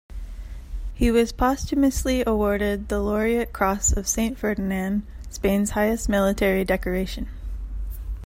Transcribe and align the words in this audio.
He 0.95 1.11
was 1.11 1.31
posthumously 1.31 2.23
awarded 2.25 2.89
the 2.89 2.99
Laureate 2.99 3.53
Cross 3.53 3.91
of 3.95 4.07
Saint 4.07 4.35
Ferdinand, 4.39 5.03
Spain's 5.29 5.69
highest 5.69 6.09
military 6.09 6.65
decoration. 6.65 7.27